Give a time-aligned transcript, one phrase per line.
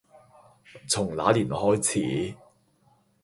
[0.87, 2.35] 從那年開始